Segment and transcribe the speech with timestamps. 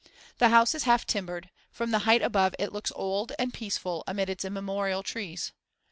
[0.39, 4.31] The house is half timbered; from the height above it looks old and peaceful amid
[4.31, 5.51] its immemorial trees.